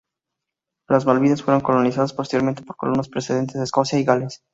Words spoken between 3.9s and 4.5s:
y Gales.